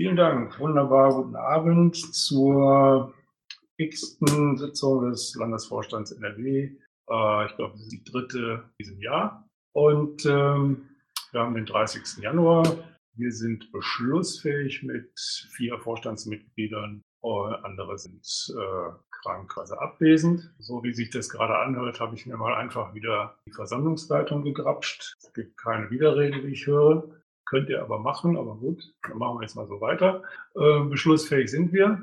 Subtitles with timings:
[0.00, 0.58] Vielen Dank.
[0.58, 1.12] Wunderbar.
[1.12, 3.12] Guten Abend zur
[3.76, 6.70] x-ten Sitzung des Landesvorstands NRW.
[7.10, 9.46] Äh, ich glaube, das ist die dritte in diesem Jahr.
[9.74, 10.88] Und ähm,
[11.32, 12.22] wir haben den 30.
[12.22, 12.78] Januar.
[13.14, 15.12] Wir sind beschlussfähig mit
[15.54, 17.02] vier Vorstandsmitgliedern.
[17.22, 18.24] Äh, andere sind
[18.56, 18.92] äh,
[19.22, 20.50] krank, also abwesend.
[20.60, 25.12] So wie sich das gerade anhört, habe ich mir mal einfach wieder die Versammlungsleitung gegrapscht.
[25.18, 27.19] Es gibt keine Widerrede, wie ich höre.
[27.50, 30.22] Könnt ihr aber machen, aber gut, dann machen wir jetzt mal so weiter.
[30.54, 32.00] Äh, beschlussfähig sind wir.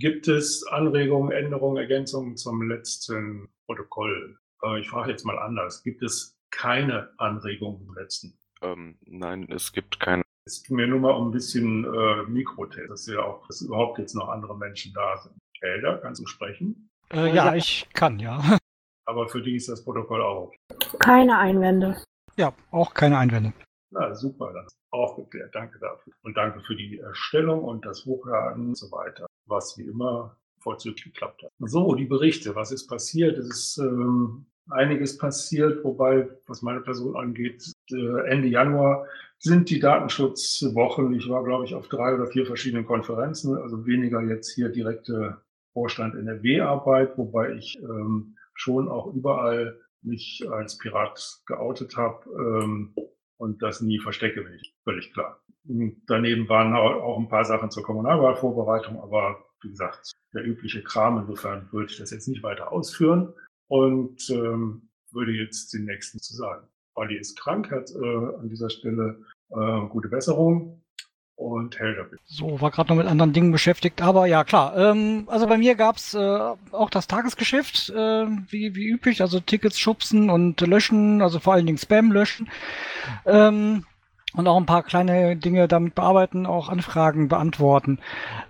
[0.00, 4.38] Gibt es Anregungen, Änderungen, Ergänzungen zum letzten Protokoll?
[4.62, 5.82] Äh, ich frage jetzt mal anders.
[5.82, 8.38] Gibt es keine Anregungen zum letzten?
[8.62, 10.22] Ähm, nein, es gibt keine.
[10.46, 13.98] Es geht mir nur mal um ein bisschen äh, Mikrotest, dass ja auch, dass überhaupt
[13.98, 15.34] jetzt noch andere Menschen da sind.
[15.60, 16.88] Helder, kannst du sprechen?
[17.10, 18.58] Äh, ja, ich kann, ja.
[19.06, 20.52] Aber für die ist das Protokoll auch.
[21.00, 22.00] Keine Einwände.
[22.36, 23.52] Ja, auch keine Einwände.
[23.94, 25.54] Na, super, dann ist aufgeklärt.
[25.54, 26.12] Danke dafür.
[26.22, 31.04] Und danke für die Erstellung und das Hochladen und so weiter, was wie immer vorzüglich
[31.04, 31.52] geklappt hat.
[31.60, 32.56] So, die Berichte.
[32.56, 33.38] Was ist passiert?
[33.38, 39.06] Es ist ähm, einiges passiert, wobei, was meine Person angeht, äh, Ende Januar
[39.38, 41.12] sind die Datenschutzwochen.
[41.14, 45.40] Ich war, glaube ich, auf drei oder vier verschiedenen Konferenzen, also weniger jetzt hier direkte
[45.72, 52.94] Vorstand NRW-Arbeit, wobei ich ähm, schon auch überall mich als Pirat geoutet habe ähm,
[53.36, 55.40] und das nie verstecke, ich völlig klar.
[55.66, 61.18] Und daneben waren auch ein paar Sachen zur Kommunalwahlvorbereitung, aber wie gesagt, der übliche Kram.
[61.18, 63.32] Insofern würde ich das jetzt nicht weiter ausführen
[63.68, 66.68] und ähm, würde jetzt den nächsten zu sagen.
[66.94, 70.83] Olli ist krank, hat äh, an dieser Stelle äh, gute Besserung
[71.36, 72.18] und bitte.
[72.26, 74.76] So, war gerade noch mit anderen Dingen beschäftigt, aber ja klar.
[74.76, 79.78] Ähm, also bei mir gab's äh, auch das Tagesgeschäft, äh, wie, wie üblich, also Tickets
[79.78, 82.48] schubsen und löschen, also vor allen Dingen Spam löschen.
[83.26, 83.84] Ähm,
[84.36, 88.00] und auch ein paar kleine Dinge damit bearbeiten, auch Anfragen beantworten.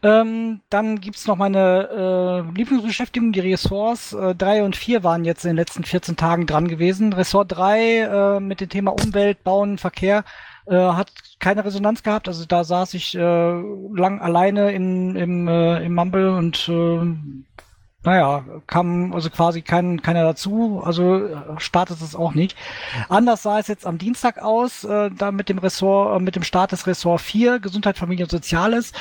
[0.02, 4.14] Ähm, dann gibt's noch meine äh, Lieblingsbeschäftigung, die Ressorts.
[4.14, 7.12] Äh, drei und vier waren jetzt in den letzten 14 Tagen dran gewesen.
[7.12, 10.24] Ressort drei äh, mit dem Thema Umwelt, Bauen, Verkehr
[10.66, 12.28] äh, hat keine Resonanz gehabt.
[12.28, 17.14] Also da saß ich äh, lang alleine in, im, äh, im Mumble und äh,
[18.04, 22.54] naja, kam also quasi kein, keiner dazu, also äh, startet es auch nicht.
[23.08, 26.42] Anders sah es jetzt am Dienstag aus, äh, da mit dem Ressort, äh, mit dem
[26.42, 28.92] Start des Ressort 4, Gesundheit, Familie und Soziales.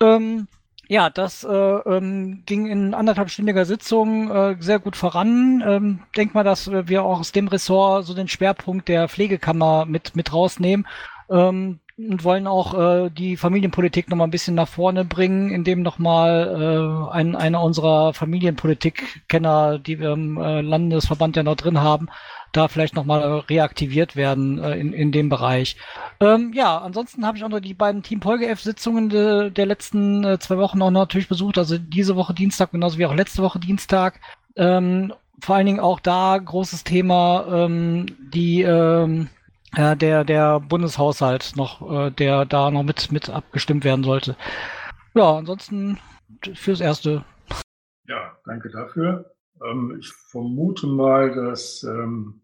[0.00, 0.48] Ähm,
[0.88, 5.62] ja, das äh, ähm, ging in anderthalbstündiger Sitzung äh, sehr gut voran.
[5.66, 10.14] Ähm, denk mal, dass wir auch aus dem Ressort so den Schwerpunkt der Pflegekammer mit,
[10.14, 10.86] mit rausnehmen.
[11.28, 15.80] Ähm, und wollen auch äh, die Familienpolitik noch mal ein bisschen nach vorne bringen, indem
[15.80, 21.80] noch mal äh, ein, einer unserer Familienpolitik-Kenner, die wir im äh, Landesverband ja noch drin
[21.80, 22.08] haben,
[22.52, 25.76] da vielleicht noch mal reaktiviert werden äh, in, in dem Bereich.
[26.20, 30.24] Ähm, ja, ansonsten habe ich auch noch die beiden Team Polge F-Sitzungen de, der letzten
[30.24, 33.58] äh, zwei Wochen auch natürlich besucht, also diese Woche Dienstag genauso wie auch letzte Woche
[33.58, 34.20] Dienstag.
[34.56, 39.28] Ähm, vor allen Dingen auch da großes Thema ähm, die ähm,
[39.74, 44.36] äh, der, der Bundeshaushalt noch, äh, der da noch mit, mit abgestimmt werden sollte.
[45.14, 45.98] Ja, ansonsten
[46.54, 47.24] fürs Erste.
[48.08, 49.35] Ja, danke dafür.
[49.64, 52.40] Ähm, ich vermute mal, dass ähm,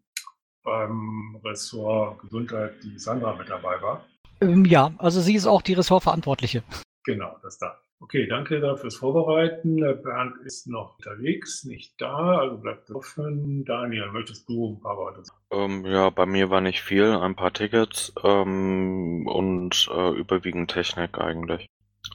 [0.62, 4.04] beim Ressort Gesundheit die Sandra mit dabei war.
[4.40, 6.62] Ähm, ja, also sie ist auch die Ressortverantwortliche.
[7.04, 7.78] Genau, das da.
[8.00, 9.76] Okay, danke da fürs Vorbereiten.
[9.76, 13.64] Bernd ist noch unterwegs, nicht da, also bleibt offen.
[13.64, 15.40] Daniel, möchtest du ein paar Worte sagen?
[15.52, 21.18] Ähm, ja, bei mir war nicht viel, ein paar Tickets ähm, und äh, überwiegend Technik
[21.18, 21.68] eigentlich.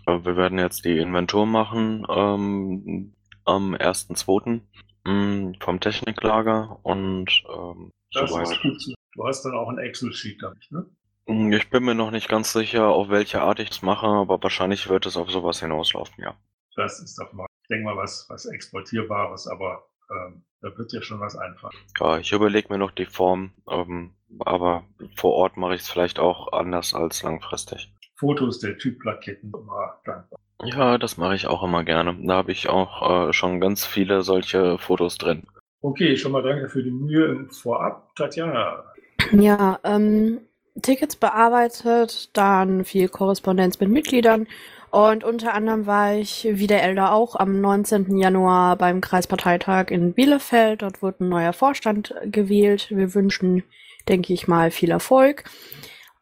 [0.06, 3.14] Äh, wir werden jetzt die Inventur machen ähm,
[3.48, 4.62] am 1.2.
[5.08, 8.52] Mm, vom Techniklager und ähm, das soweit.
[8.52, 8.96] Ist gut.
[9.14, 10.86] Du hast dann auch ein Excel-Sheet, damit, ne?
[11.28, 14.42] Hm, ich bin mir noch nicht ganz sicher, auf welche Art ich es mache, aber
[14.44, 16.36] wahrscheinlich wird es auf sowas hinauslaufen, ja.
[16.76, 21.02] Das ist doch mal, ich denke mal, was, was Exportierbares, aber ähm, da wird ja
[21.02, 21.76] schon was einfallen.
[22.00, 24.84] Ja, ich überlege mir noch die Form, ähm, aber
[25.16, 27.94] vor Ort mache ich es vielleicht auch anders als langfristig.
[28.16, 30.40] Fotos der Typplaketten immer dankbar.
[30.64, 32.18] Ja, das mache ich auch immer gerne.
[32.24, 35.44] Da habe ich auch äh, schon ganz viele solche Fotos drin.
[35.82, 38.16] Okay, schon mal danke für die Mühe vorab.
[38.16, 38.84] Tatjana.
[39.32, 40.40] Ja, ähm,
[40.82, 44.48] Tickets bearbeitet, dann viel Korrespondenz mit Mitgliedern
[44.90, 48.18] und unter anderem war ich, wie der Elder auch, am 19.
[48.18, 50.82] Januar beim Kreisparteitag in Bielefeld.
[50.82, 52.88] Dort wurde ein neuer Vorstand gewählt.
[52.90, 53.64] Wir wünschen,
[54.08, 55.44] denke ich mal, viel Erfolg.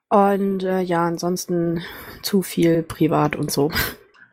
[0.09, 1.83] Und äh, ja, ansonsten
[2.21, 3.71] zu viel privat und so.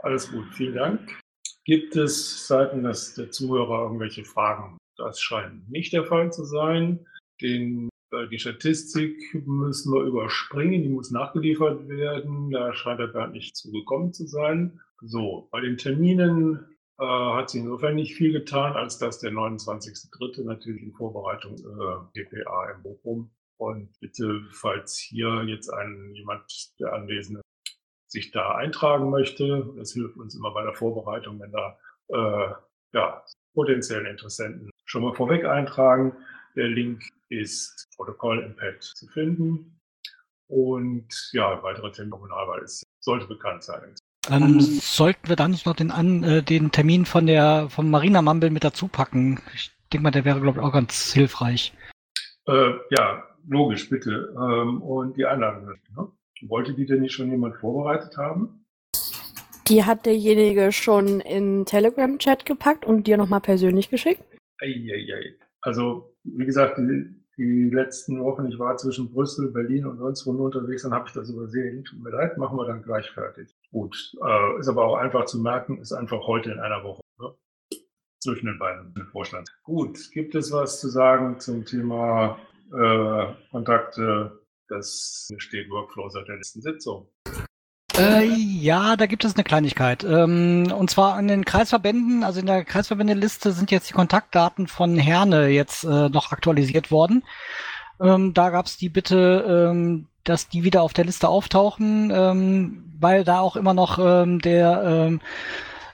[0.02, 1.20] Alles gut, vielen Dank.
[1.64, 4.78] Gibt es seitens der Zuhörer irgendwelche Fragen?
[4.96, 7.06] Das scheint nicht der Fall zu sein.
[7.40, 12.50] Den Äh, die Statistik müssen wir überspringen, die muss nachgeliefert werden.
[12.50, 14.81] Da scheint der Bernd nicht zugekommen zu sein.
[15.00, 20.44] So, bei den Terminen äh, hat sich insofern nicht viel getan, als dass der 29.3.
[20.44, 23.31] natürlich in Vorbereitung äh, DPA in Bochum.
[23.56, 26.44] Und bitte, falls hier jetzt ein jemand
[26.81, 27.43] der Anwesenden
[28.12, 31.79] sich da eintragen möchte, das hilft uns immer bei der Vorbereitung, wenn da
[32.09, 32.55] äh,
[32.93, 33.25] ja,
[33.55, 36.14] potenziellen Interessenten schon mal vorweg eintragen.
[36.55, 39.81] Der Link ist Protokoll im Pad zu finden.
[40.49, 43.94] Und ja, weitere Termin Kommunalwahl ist, sollte bekannt sein.
[44.31, 48.20] Ähm, sollten wir da nicht noch den, an, äh, den Termin von der vom Marina
[48.20, 49.41] Mumble mit dazu packen?
[49.55, 51.73] Ich denke mal, der wäre, glaube ich, auch ganz hilfreich.
[52.47, 54.35] Äh, ja, logisch, bitte.
[54.37, 55.67] Ähm, und die Einladung.
[55.97, 56.12] Ne?
[56.49, 58.65] Wollte die denn nicht schon jemand vorbereitet haben?
[59.69, 64.23] Die hat derjenige schon in Telegram-Chat gepackt und dir nochmal persönlich geschickt?
[64.61, 65.37] Eieiei.
[65.61, 70.33] Also, wie gesagt, die, die letzten Wochen, ich war zwischen Brüssel, Berlin und sonst wo
[70.33, 71.85] unterwegs, dann habe ich das übersehen.
[71.85, 73.55] Tut mir leid, machen wir dann gleich fertig.
[73.71, 77.00] Gut, äh, ist aber auch einfach zu merken, ist einfach heute in einer Woche.
[77.21, 77.33] Ne?
[78.21, 79.49] Zwischen den beiden Vorstand.
[79.62, 82.39] Gut, gibt es was zu sagen zum Thema
[82.73, 84.42] äh, Kontakte?
[84.72, 87.08] Das steht Workflow seit der letzten Sitzung.
[87.98, 90.02] Äh, ja, da gibt es eine Kleinigkeit.
[90.02, 94.96] Ähm, und zwar an den Kreisverbänden, also in der Kreisverbändeliste sind jetzt die Kontaktdaten von
[94.96, 97.22] Herne jetzt äh, noch aktualisiert worden.
[98.00, 102.94] Ähm, da gab es die Bitte, ähm, dass die wieder auf der Liste auftauchen, ähm,
[102.98, 105.20] weil da auch immer noch ähm, der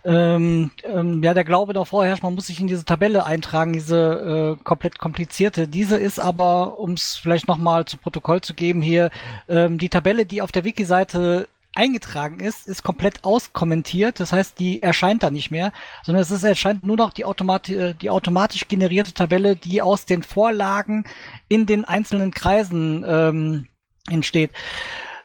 [0.08, 4.56] ähm, ähm, ja, der Glaube noch vorherrscht, man muss sich in diese Tabelle eintragen, diese
[4.58, 5.69] äh, komplett komplizierte.
[5.69, 9.10] Diese ist aber, um es vielleicht nochmal zu Protokoll zu geben hier,
[9.49, 14.19] ähm, die Tabelle, die auf der Wiki-Seite eingetragen ist, ist komplett auskommentiert.
[14.19, 15.72] Das heißt, die erscheint da nicht mehr,
[16.02, 20.06] sondern es ist, erscheint nur noch die, automati äh, die automatisch generierte Tabelle, die aus
[20.06, 21.04] den Vorlagen
[21.49, 23.69] in den einzelnen Kreisen ähm,
[24.08, 24.52] entsteht.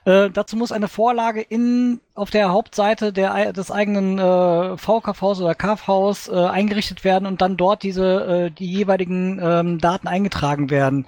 [0.05, 5.55] Äh, dazu muss eine Vorlage in auf der Hauptseite der, des eigenen äh, VKVs oder
[5.55, 11.05] KVs äh, eingerichtet werden und dann dort diese äh, die jeweiligen ähm, Daten eingetragen werden.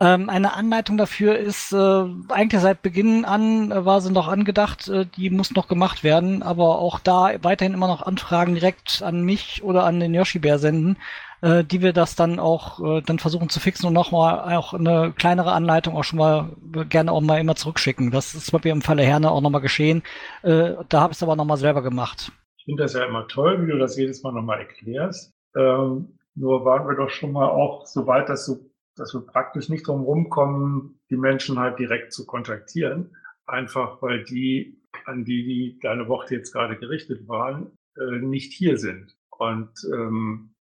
[0.00, 4.86] Ähm, eine Anleitung dafür ist äh, eigentlich seit Beginn an äh, war sie noch angedacht,
[4.88, 9.22] äh, die muss noch gemacht werden, aber auch da weiterhin immer noch Anfragen direkt an
[9.22, 10.98] mich oder an den Yoshi Bär senden,
[11.40, 15.12] äh, die wir das dann auch äh, dann versuchen zu fixen und nochmal auch eine
[15.16, 16.56] kleinere Anleitung auch schon mal
[16.88, 18.10] gerne auch mal immer zurückschicken.
[18.10, 20.02] Das ist bei mir im Falle Herne auch nochmal geschehen.
[20.42, 22.32] Äh, da habe ich es aber nochmal selber gemacht.
[22.58, 25.32] Ich finde das ja immer toll, wie du das jedes Mal nochmal erklärst.
[25.56, 28.68] Ähm, nur waren wir doch schon mal auch so weit, dass du
[28.98, 33.16] dass wir praktisch nicht drum rumkommen, die Menschen halt direkt zu kontaktieren.
[33.46, 38.76] Einfach weil die, an die die deine Worte jetzt gerade gerichtet waren, äh, nicht hier
[38.76, 39.16] sind.
[39.30, 40.54] Und ähm,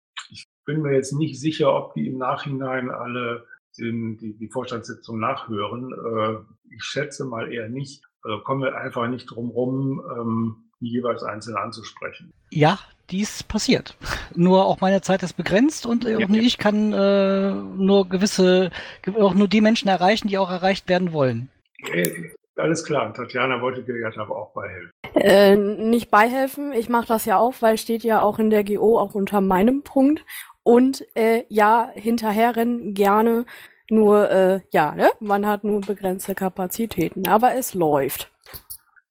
[0.65, 3.47] bin mir jetzt nicht sicher, ob die im Nachhinein alle
[3.79, 5.93] den, die, die Vorstandssitzung nachhören.
[5.93, 8.03] Äh, ich schätze mal eher nicht.
[8.23, 12.31] Also kommen wir einfach nicht drum rum, ähm, die jeweils einzeln anzusprechen.
[12.51, 12.79] Ja,
[13.11, 13.97] dies passiert.
[14.35, 16.29] Nur auch meine Zeit ist begrenzt und ja, ja.
[16.31, 18.71] ich kann äh, nur gewisse,
[19.19, 21.51] auch nur die Menschen erreichen, die auch erreicht werden wollen.
[21.83, 23.13] Okay, alles klar.
[23.13, 24.91] Tatjana wollte dir ja aber auch beihelfen.
[25.15, 28.99] Äh, nicht beihelfen, ich mache das ja auch, weil steht ja auch in der GO
[28.99, 30.25] auch unter meinem Punkt.
[30.65, 33.47] Und äh, ja, hinterherrennen gerne.
[33.91, 35.11] Nur, äh, ja, ne?
[35.21, 38.33] man hat nur begrenzte Kapazitäten, aber es läuft.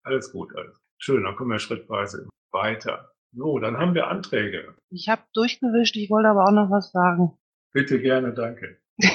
[0.03, 0.81] Alles gut, alles.
[0.97, 3.11] Schön, dann kommen wir schrittweise weiter.
[3.33, 4.75] So, dann haben wir Anträge.
[4.89, 7.37] Ich habe durchgewischt, ich wollte aber auch noch was sagen.
[7.71, 8.79] Bitte gerne, danke.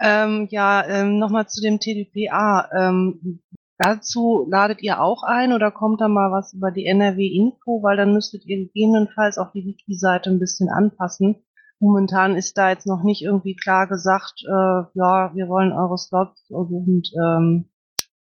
[0.00, 2.68] ähm, ja, ähm, nochmal zu dem TDPA.
[2.72, 3.40] Ähm,
[3.82, 8.12] dazu ladet ihr auch ein oder kommt da mal was über die NRW-Info, weil dann
[8.12, 11.44] müsstet ihr gegebenenfalls auch die Wiki-Seite ein bisschen anpassen.
[11.80, 16.48] Momentan ist da jetzt noch nicht irgendwie klar gesagt, äh, ja, wir wollen eure Slots
[16.48, 17.68] und ähm,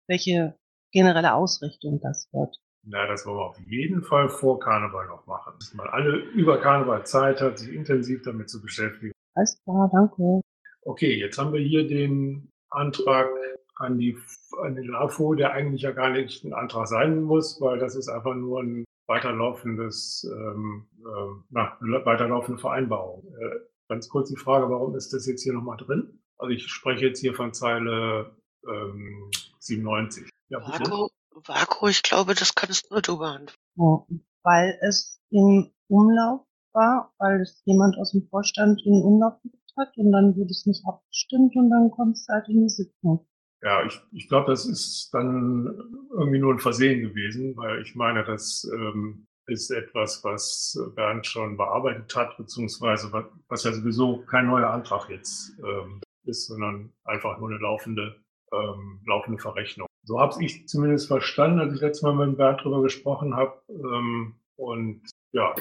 [0.06, 0.54] welche
[0.92, 2.56] generelle Ausrichtung das wird.
[2.84, 5.54] Na, das wollen wir auf jeden Fall vor Karneval noch machen.
[5.58, 9.12] Dass man alle über Karneval Zeit hat, sich intensiv damit zu beschäftigen.
[9.34, 10.40] Alles klar, danke.
[10.84, 13.28] Okay, jetzt haben wir hier den Antrag
[13.76, 14.16] an die
[14.62, 18.08] an den LAFO, der eigentlich ja gar nicht ein Antrag sein muss, weil das ist
[18.08, 23.24] einfach nur ein weiterlaufendes, ähm, äh, na, weiterlaufende Vereinbarung.
[23.40, 26.20] Äh, ganz kurz die Frage, warum ist das jetzt hier nochmal drin?
[26.38, 28.34] Also ich spreche jetzt hier von Zeile
[28.66, 30.28] ähm, 97.
[30.48, 31.08] Ja, bitte.
[31.44, 33.56] Vaku, ich glaube, das kannst nur du beantworten.
[33.76, 34.06] Ja,
[34.42, 39.34] weil es im Umlauf war, weil es jemand aus dem Vorstand in Umlauf
[39.76, 43.26] hat und dann wurde es nicht abgestimmt und dann kommt es halt in die Sitzung.
[43.62, 45.66] Ja, ich, ich glaube, das ist dann
[46.10, 51.56] irgendwie nur ein Versehen gewesen, weil ich meine, das ähm, ist etwas, was Bernd schon
[51.56, 57.38] bearbeitet hat, beziehungsweise was, was ja sowieso kein neuer Antrag jetzt ähm, ist, sondern einfach
[57.38, 58.16] nur eine laufende,
[58.52, 59.86] ähm, laufende Verrechnung.
[60.04, 63.62] So habe ich zumindest verstanden, als ich letztes Mal mit Bernd drüber gesprochen habe.
[63.68, 65.02] Ähm, und
[65.32, 65.54] ja,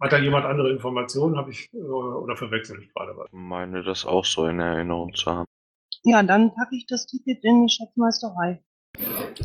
[0.00, 1.36] hat da jemand andere Informationen?
[1.36, 3.26] Habe ich äh, oder verwechsel ich gerade was?
[3.26, 5.46] Ich meine das auch so in Erinnerung zu haben.
[6.02, 8.62] Ja, dann packe ich das Ticket in die Schatzmeisterei.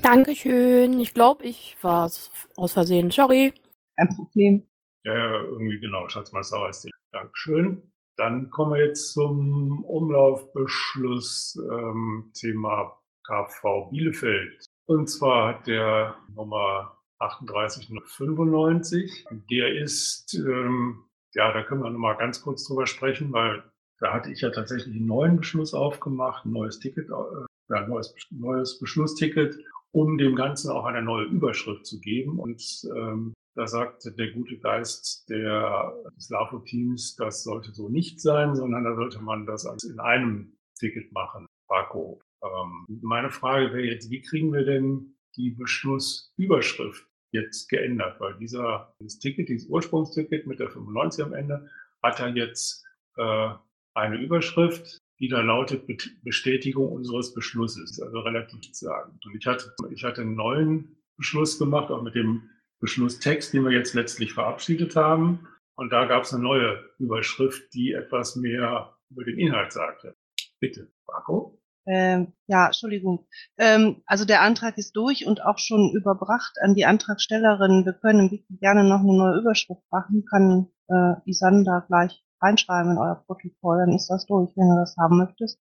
[0.02, 1.00] Dankeschön.
[1.00, 3.12] Ich glaube, ich war's aus Versehen.
[3.12, 3.54] Sorry.
[3.98, 4.68] Kein Problem.
[5.04, 6.92] Ja, ja, irgendwie genau, Schatzmeister heißt die.
[7.12, 7.92] Dankeschön.
[8.18, 14.66] Dann kommen wir jetzt zum Umlaufbeschluss ähm, Thema KV Bielefeld.
[14.86, 22.42] Und zwar hat der Nummer 3895, der ist, ähm, ja, da können wir nochmal ganz
[22.42, 23.64] kurz drüber sprechen, weil
[24.00, 28.14] da hatte ich ja tatsächlich einen neuen Beschluss aufgemacht, ein neues Ticket, äh, ja, neues,
[28.32, 29.58] neues Beschlussticket,
[29.92, 32.40] um dem Ganzen auch eine neue Überschrift zu geben.
[32.40, 32.62] Und
[32.96, 38.84] ähm, da sagte der gute Geist der, des LAFO-Teams, das sollte so nicht sein, sondern
[38.84, 41.46] da sollte man das als in einem Ticket machen.
[41.68, 42.22] Paco.
[42.44, 48.20] Ähm, meine Frage wäre jetzt, wie kriegen wir denn die Beschlussüberschrift jetzt geändert?
[48.20, 51.70] Weil dieser, dieses Ticket, dieses Ursprungsticket mit der 95 am Ende,
[52.02, 52.86] hat ja jetzt
[53.18, 53.50] äh,
[53.94, 55.88] eine Überschrift, die da lautet
[56.24, 58.02] Bestätigung unseres Beschlusses.
[58.02, 59.20] Also relativ zu sagen.
[59.24, 63.72] Und ich hatte, ich hatte einen neuen Beschluss gemacht, auch mit dem Beschlusstext, den wir
[63.72, 65.48] jetzt letztlich verabschiedet haben.
[65.76, 70.16] Und da gab es eine neue Überschrift, die etwas mehr über den Inhalt sagte.
[70.60, 71.61] Bitte, Marco.
[71.88, 73.28] Ähm, ja, Entschuldigung.
[73.58, 77.86] Ähm, also der Antrag ist durch und auch schon überbracht an die Antragstellerin.
[77.86, 80.26] Wir können gerne noch eine neue Überschrift machen.
[80.30, 84.96] Kann äh, Isander gleich reinschreiben in euer Protokoll, dann ist das durch, wenn du das
[84.98, 85.60] haben möchtest.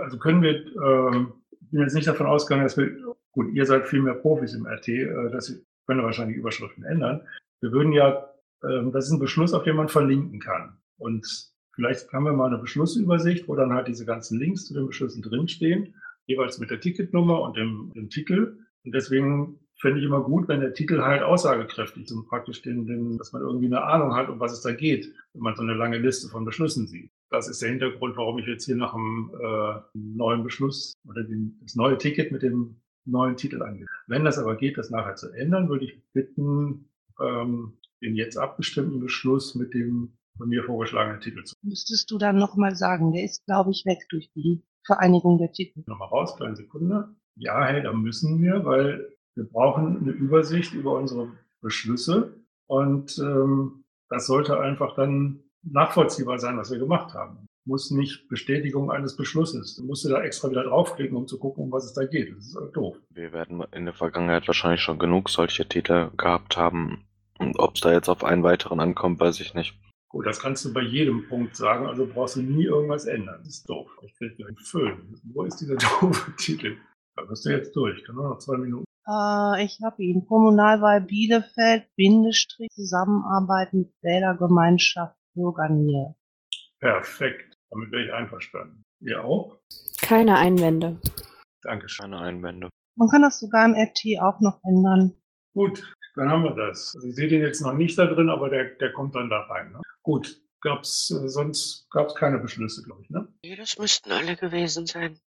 [0.00, 2.90] Also können wir, ähm, ich bin jetzt nicht davon ausgegangen, dass wir,
[3.32, 7.26] gut, ihr seid viel mehr Profis im RT, äh, dass ihr können wahrscheinlich Überschriften ändern.
[7.60, 8.30] Wir würden ja,
[8.64, 10.78] ähm, das ist ein Beschluss, auf den man verlinken kann.
[10.98, 11.49] Und
[11.80, 15.22] vielleicht haben wir mal eine Beschlussübersicht, wo dann halt diese ganzen Links zu den Beschlüssen
[15.22, 15.94] drinstehen,
[16.26, 18.58] jeweils mit der Ticketnummer und dem, dem Titel.
[18.84, 22.86] Und deswegen fände ich immer gut, wenn der Titel halt aussagekräftig ist und praktisch den,
[22.86, 25.62] den, dass man irgendwie eine Ahnung hat, um was es da geht, wenn man so
[25.62, 27.10] eine lange Liste von Beschlüssen sieht.
[27.30, 31.58] Das ist der Hintergrund, warum ich jetzt hier nach einem äh, neuen Beschluss oder den,
[31.62, 33.88] das neue Ticket mit dem neuen Titel angeht.
[34.06, 39.00] Wenn das aber geht, das nachher zu ändern, würde ich bitten, ähm, den jetzt abgestimmten
[39.00, 41.54] Beschluss mit dem von mir vorgeschlagenen Titel zu.
[41.62, 45.82] Müsstest du dann nochmal sagen, der ist, glaube ich, weg durch die Vereinigung der Titel.
[45.86, 47.14] Nochmal raus, kleine Sekunde.
[47.36, 51.30] Ja, hey, da müssen wir, weil wir brauchen eine Übersicht über unsere
[51.60, 52.34] Beschlüsse
[52.66, 57.46] und ähm, das sollte einfach dann nachvollziehbar sein, was wir gemacht haben.
[57.66, 59.76] Muss nicht Bestätigung eines Beschlusses.
[59.76, 62.34] Du musst da extra wieder draufklicken, um zu gucken, um was es da geht.
[62.34, 62.96] Das ist halt doof.
[63.10, 67.04] Wir werden in der Vergangenheit wahrscheinlich schon genug solche Titel gehabt haben.
[67.38, 69.74] Und ob es da jetzt auf einen weiteren ankommt, weiß ich nicht.
[70.10, 73.36] Gut, das kannst du bei jedem Punkt sagen, also brauchst du nie irgendwas ändern.
[73.38, 73.88] Das ist doof.
[74.02, 75.14] Ich krieg gleich Füllen.
[75.22, 76.76] Wo ist dieser doofe Titel?
[77.14, 78.04] Da bist du jetzt durch.
[78.04, 78.84] Kann nur noch zwei Minuten.
[79.06, 80.26] Äh, ich habe ihn.
[80.26, 86.16] Kommunalwahl Bielefeld, Bindestrich, Zusammenarbeit mit Wählergemeinschaft Bürgernähe.
[86.80, 87.56] Perfekt.
[87.70, 88.82] Damit wäre ich einverstanden.
[89.00, 89.60] Ihr auch?
[90.02, 91.00] Keine Einwände.
[91.62, 92.10] Dankeschön.
[92.10, 92.68] Keine Einwände.
[92.96, 95.14] Man kann das sogar im RT auch noch ändern.
[95.54, 96.94] Gut, dann haben wir das.
[96.94, 99.40] Also ich sehe den jetzt noch nicht da drin, aber der, der kommt dann da
[99.44, 99.72] rein.
[99.72, 99.80] Ne?
[100.02, 103.08] Gut, gab's äh, sonst gab's keine Beschlüsse, glaube ich.
[103.08, 103.26] Ne?
[103.42, 105.18] Nee, das müssten alle gewesen sein.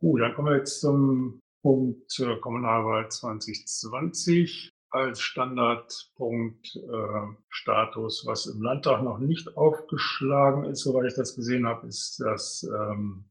[0.00, 8.46] Gut, dann kommen wir jetzt zum Punkt äh, Kommunalwahl 2020 als Standardpunkt äh, Status, was
[8.46, 13.26] im Landtag noch nicht aufgeschlagen ist, soweit ich das gesehen habe, ist das ähm,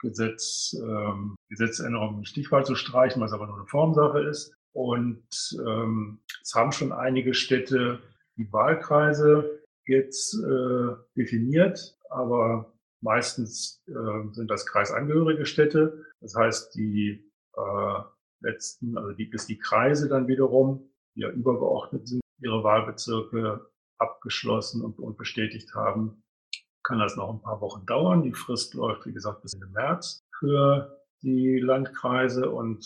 [0.00, 4.56] Gesetz, ähm, Gesetzänderung im Stichwahl zu streichen, was aber nur eine Formsache ist.
[4.72, 5.26] Und
[5.66, 8.00] ähm, es haben schon einige Städte
[8.36, 16.04] die Wahlkreise jetzt äh, definiert, aber meistens äh, sind das kreisangehörige Städte.
[16.20, 18.00] Das heißt, die äh,
[18.40, 24.82] letzten, also die, bis die Kreise dann wiederum, die ja übergeordnet sind, ihre Wahlbezirke abgeschlossen
[24.82, 26.22] und, und bestätigt haben,
[26.82, 28.22] kann das noch ein paar Wochen dauern.
[28.22, 32.84] Die Frist läuft, wie gesagt, bis Ende März für die Landkreise und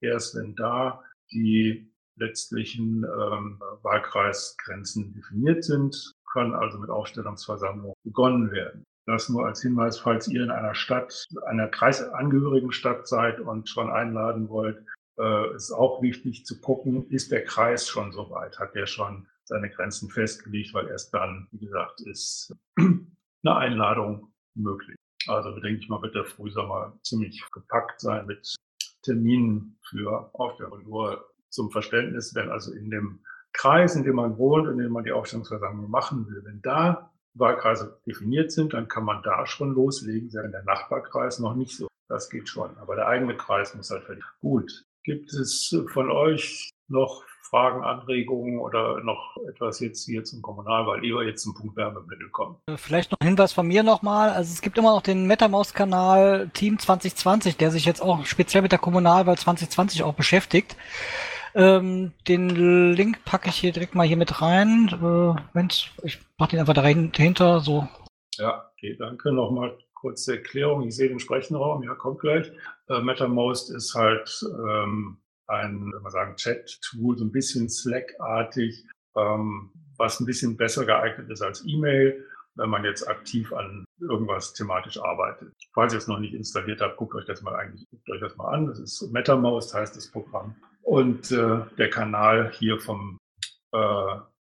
[0.00, 8.84] erst wenn da die letztlichen ähm, Wahlkreisgrenzen definiert sind, kann also mit Aufstellungsversammlung begonnen werden.
[9.06, 13.90] Das nur als Hinweis, falls ihr in einer Stadt, einer kreisangehörigen Stadt seid und schon
[13.90, 14.84] einladen wollt,
[15.18, 18.58] äh, ist auch wichtig zu gucken, ist der Kreis schon so weit?
[18.58, 20.72] Hat der schon seine Grenzen festgelegt?
[20.72, 24.96] Weil erst dann, wie gesagt, ist eine Einladung möglich.
[25.26, 28.54] Also denke ich mal, wird der Frühsommer ziemlich gepackt sein mit
[29.02, 30.30] Terminen für.
[30.84, 33.20] Nur zum Verständnis, wenn also in dem
[33.52, 38.00] Kreis, in dem man wohnt, in dem man die Aufstellungsversammlung machen will, wenn da Wahlkreise
[38.06, 40.32] definiert sind, dann kann man da schon loslegen.
[40.32, 42.76] Wenn der Nachbarkreis noch nicht so, das geht schon.
[42.78, 44.24] Aber der eigene Kreis muss halt fertig.
[44.40, 44.84] Gut.
[45.04, 51.14] Gibt es von euch noch Fragen, Anregungen oder noch etwas jetzt hier zum Kommunalwahl, ehe
[51.14, 52.56] wir jetzt zum Punkt Wärmemittel kommen?
[52.66, 54.30] Äh, vielleicht noch ein Hinweis von mir nochmal.
[54.30, 58.72] Also es gibt immer noch den MetaMaus-Kanal Team 2020, der sich jetzt auch speziell mit
[58.72, 60.76] der Kommunalwahl 2020 auch beschäftigt.
[61.54, 64.88] Ähm, den Link packe ich hier direkt mal hier mit rein.
[64.90, 64.96] Äh,
[65.52, 67.86] Moment, ich mache den einfach dahinter, so.
[68.38, 69.30] Ja, okay, danke.
[69.30, 70.88] Nochmal kurze Erklärung.
[70.88, 72.50] Ich sehe den Sprechenraum, ja, kommt gleich.
[72.88, 75.18] Äh, MetaMost ist halt ähm,
[75.52, 81.30] ein, wenn man sagen, Chat-Tool, so ein bisschen Slack-artig, ähm, was ein bisschen besser geeignet
[81.30, 82.24] ist als E-Mail,
[82.56, 85.54] wenn man jetzt aktiv an irgendwas thematisch arbeitet.
[85.74, 88.36] Falls ihr es noch nicht installiert habt, guckt euch das mal eigentlich, guckt euch das
[88.36, 88.66] mal an.
[88.66, 90.56] Das ist MetaMouse, heißt das Programm.
[90.82, 93.18] Und äh, der Kanal hier vom,
[93.72, 93.78] äh,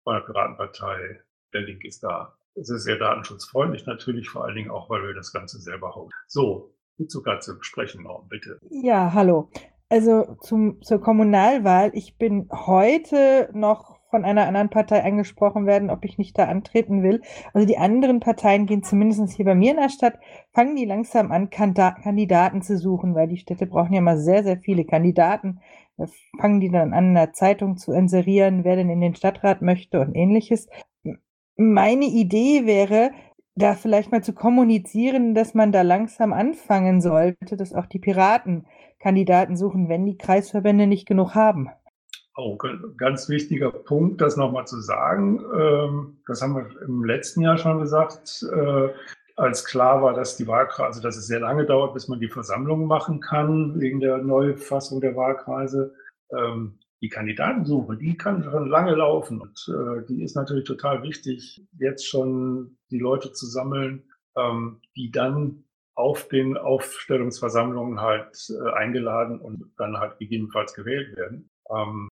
[0.03, 1.21] von der Piratenpartei,
[1.53, 2.37] der Link ist da.
[2.55, 6.11] Es ist sehr datenschutzfreundlich natürlich, vor allen Dingen auch, weil wir das Ganze selber hauen.
[6.27, 6.73] So,
[7.07, 8.57] zu Katze, sprechen noch, bitte.
[8.69, 9.49] Ja, hallo.
[9.89, 11.91] Also zum, zur Kommunalwahl.
[11.93, 17.03] Ich bin heute noch von einer anderen Partei angesprochen werden, ob ich nicht da antreten
[17.03, 17.21] will.
[17.53, 20.19] Also die anderen Parteien gehen zumindest hier bei mir in der Stadt,
[20.53, 24.57] fangen die langsam an, Kandidaten zu suchen, weil die Städte brauchen ja mal sehr, sehr
[24.57, 25.59] viele Kandidaten.
[25.97, 26.05] Da
[26.39, 29.99] fangen die dann an, in der Zeitung zu inserieren, wer denn in den Stadtrat möchte
[29.99, 30.67] und ähnliches.
[31.55, 33.11] Meine Idee wäre,
[33.55, 38.67] da vielleicht mal zu kommunizieren, dass man da langsam anfangen sollte, dass auch die Piraten
[38.99, 41.69] Kandidaten suchen, wenn die Kreisverbände nicht genug haben.
[42.33, 45.43] Auch oh, ganz wichtiger Punkt, das nochmal zu sagen.
[45.59, 48.89] Ähm, das haben wir im letzten Jahr schon gesagt, äh,
[49.35, 52.27] als klar war, dass die Wahlkreise, also dass es sehr lange dauert, bis man die
[52.27, 55.93] Versammlung machen kann, wegen der Neufassung der Wahlkreise.
[56.31, 61.63] Ähm, die Kandidatensuche, die kann schon lange laufen und äh, die ist natürlich total wichtig,
[61.77, 64.03] jetzt schon die Leute zu sammeln,
[64.35, 65.63] ähm, die dann
[65.97, 71.49] auf den Aufstellungsversammlungen halt äh, eingeladen und dann halt gegebenenfalls gewählt werden.
[71.69, 72.09] Ähm,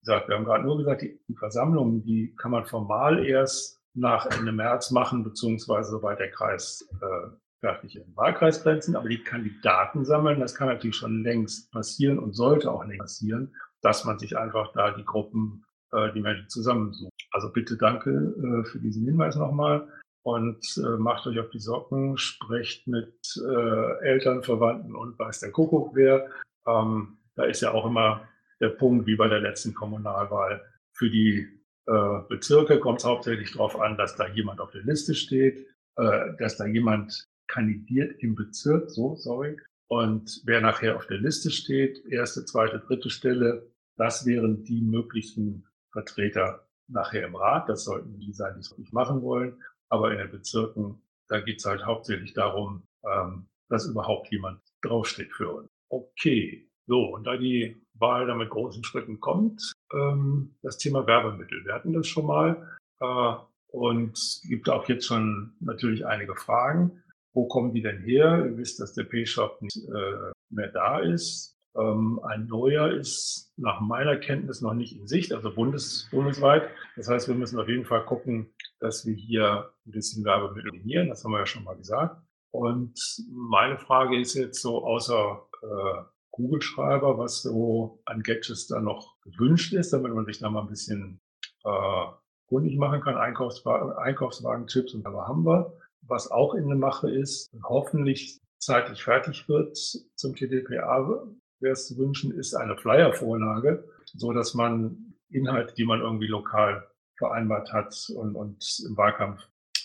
[0.00, 4.52] gesagt, wir haben gerade nur gesagt, die, Versammlungen, die kann man formal erst nach Ende
[4.52, 7.28] März machen, beziehungsweise soweit der Kreis äh,
[7.60, 8.96] fertig in Wahlkreisgrenzen.
[8.96, 13.52] Aber die Kandidaten sammeln, das kann natürlich schon längst passieren und sollte auch längst passieren
[13.82, 17.12] dass man sich einfach da die Gruppen, äh, die Menschen zusammensucht.
[17.32, 19.88] Also bitte danke äh, für diesen Hinweis nochmal
[20.22, 25.50] und äh, macht euch auf die Socken, sprecht mit äh, Eltern, Verwandten und weiß der
[25.50, 26.30] Kuckuck wer.
[26.66, 28.28] Ähm, da ist ja auch immer
[28.60, 30.62] der Punkt, wie bei der letzten Kommunalwahl.
[30.92, 31.48] Für die
[31.86, 36.36] äh, Bezirke kommt es hauptsächlich darauf an, dass da jemand auf der Liste steht, äh,
[36.38, 39.56] dass da jemand kandidiert im Bezirk, so, sorry.
[39.88, 45.66] Und wer nachher auf der Liste steht, erste, zweite, dritte Stelle, das wären die möglichen
[45.90, 47.68] Vertreter nachher im Rat.
[47.68, 49.60] Das sollten die sein, die es nicht machen wollen.
[49.92, 55.30] Aber in den Bezirken, da geht es halt hauptsächlich darum, ähm, dass überhaupt jemand draufsteht
[55.34, 55.68] für uns.
[55.90, 61.62] Okay, so, und da die Wahl dann mit großen Schritten kommt, ähm, das Thema Werbemittel.
[61.66, 63.34] Wir hatten das schon mal äh,
[63.68, 67.02] und gibt auch jetzt schon natürlich einige Fragen.
[67.34, 68.46] Wo kommen die denn her?
[68.46, 71.54] Ihr wisst, dass der P-Shop nicht äh, mehr da ist.
[71.74, 76.68] Ähm, ein neuer ist nach meiner Kenntnis noch nicht in Sicht, also bundes, bundesweit.
[76.96, 81.08] Das heißt, wir müssen auf jeden Fall gucken, dass wir hier ein bisschen Werbemittel definieren.
[81.08, 82.20] Das haben wir ja schon mal gesagt.
[82.50, 82.98] Und
[83.30, 89.72] meine Frage ist jetzt so, außer äh, Google-Schreiber, was so an Gadgets da noch gewünscht
[89.72, 91.20] ist, damit man sich da mal ein bisschen
[91.64, 92.06] äh,
[92.48, 93.16] kundig machen kann.
[93.16, 95.72] Einkaufswagen, Einkaufswagen-Chips und da haben wir.
[96.02, 99.76] Was auch in der Mache ist, hoffentlich zeitlich fertig wird
[100.16, 101.24] zum TDPA,
[101.62, 106.86] wäre es zu wünschen, ist eine Flyer-Vorlage, so dass man Inhalte, die man irgendwie lokal
[107.16, 109.40] vereinbart hat und, und im Wahlkampf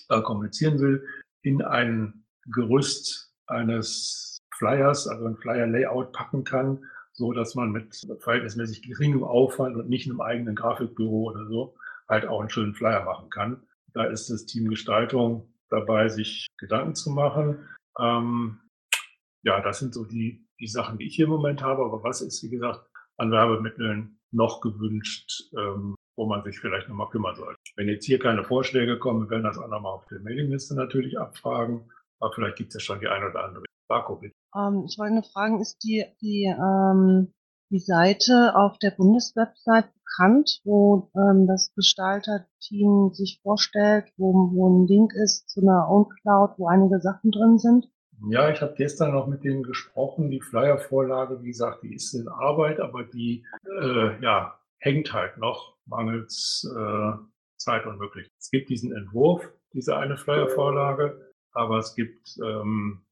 [0.10, 1.08] äh, kommunizieren will,
[1.42, 8.82] in ein Gerüst eines Flyers, also ein Flyer-Layout packen kann, so dass man mit verhältnismäßig
[8.82, 11.76] geringem Aufwand und nicht einem eigenen Grafikbüro oder so
[12.10, 13.62] halt auch einen schönen Flyer machen kann.
[13.94, 17.68] Da ist das Team Gestaltung dabei, sich Gedanken zu machen.
[18.00, 18.60] Ähm,
[19.44, 21.84] ja, das sind so die die Sachen, die ich hier im Moment habe.
[21.84, 22.82] Aber was ist, wie gesagt,
[23.17, 27.60] an Werbemitteln noch gewünscht, ähm, wo man sich vielleicht nochmal kümmern sollte.
[27.76, 31.17] Wenn jetzt hier keine Vorschläge kommen, wir werden das auch nochmal auf der Mailingliste natürlich
[31.20, 31.91] abfragen.
[32.20, 33.63] Aber vielleicht gibt es ja schon die eine oder andere.
[33.89, 34.34] Marco, bitte.
[34.56, 37.34] Ähm, ich wollte nur fragen, ist die, die, ähm,
[37.70, 44.88] die Seite auf der Bundeswebsite bekannt, wo ähm, das Gestalterteam sich vorstellt, wo, wo ein
[44.88, 47.88] Link ist zu einer OwnCloud, wo einige Sachen drin sind?
[48.30, 50.32] Ja, ich habe gestern noch mit denen gesprochen.
[50.32, 53.46] Die Flyer-Vorlage, wie gesagt, die ist in Arbeit, aber die
[53.82, 57.12] äh, ja, hängt halt noch mangels äh,
[57.58, 58.34] Zeit und Möglichkeit.
[58.40, 63.06] Es gibt diesen Entwurf, diese eine Flyer-Vorlage, aber es gibt ähm,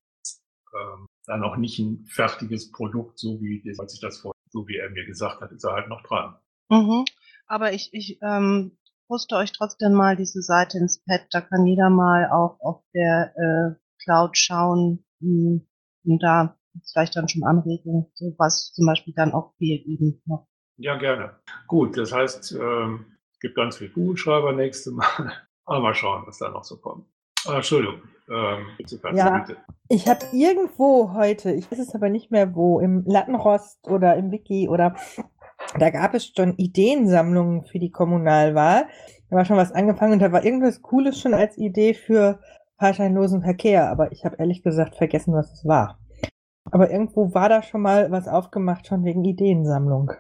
[0.74, 4.78] ähm, dann noch nicht ein fertiges Produkt, so wie als ich das vor, so wie
[4.78, 6.36] er mir gesagt hat, ist er halt noch dran.
[6.70, 7.06] Mhm.
[7.48, 11.28] Aber ich, ich ähm, poste euch trotzdem mal diese Seite ins Pad.
[11.32, 15.60] Da kann jeder mal auch auf der äh, Cloud schauen mh,
[16.06, 16.58] und da
[16.92, 20.48] vielleicht dann schon Anregungen, so was zum Beispiel dann auch fehlt eben noch.
[20.78, 21.40] Ja, gerne.
[21.68, 25.32] Gut, das heißt, ähm, es gibt ganz viel Kugelschreiber nächste Mal.
[25.66, 27.08] Aber mal schauen, was da noch so kommt.
[27.48, 28.02] Ah, Entschuldigung.
[28.30, 29.40] Ähm, bitte, Ja.
[29.40, 29.58] bitte.
[29.90, 34.32] Ich habe irgendwo heute, ich weiß es aber nicht mehr wo, im Lattenrost oder im
[34.32, 34.96] Wiki oder
[35.80, 38.88] da gab es schon Ideensammlungen für die Kommunalwahl.
[39.30, 42.40] Da war schon was angefangen und da war irgendwas Cooles schon als Idee für
[42.80, 46.00] fahrscheinlosen Verkehr, aber ich habe ehrlich gesagt vergessen, was es war.
[46.72, 50.12] Aber irgendwo war da schon mal was aufgemacht, schon wegen Ideensammlung.